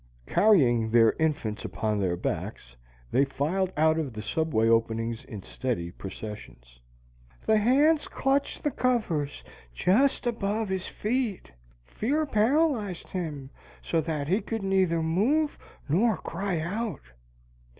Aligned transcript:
Carrying 0.25 0.89
their 0.89 1.11
infants 1.19 1.63
upon 1.63 1.99
their 1.99 2.15
backs, 2.17 2.75
they 3.11 3.23
filed 3.23 3.71
out 3.77 3.99
of 3.99 4.13
the 4.13 4.23
subway 4.23 4.67
openings 4.67 5.23
in 5.25 5.43
steady 5.43 5.91
processions. 5.91 6.79
"The 7.45 7.57
hands 7.59 8.07
clutched 8.07 8.63
the 8.63 8.71
covers 8.71 9.43
just 9.75 10.25
above 10.25 10.69
his 10.69 10.87
feet. 10.87 11.51
Fear 11.83 12.25
paralyzed 12.25 13.09
him 13.09 13.51
so 13.83 14.01
that 14.01 14.27
he 14.27 14.41
could 14.41 14.63
neither 14.63 15.03
move 15.03 15.59
nor 15.87 16.17
cry 16.17 16.59
out." 16.59 17.01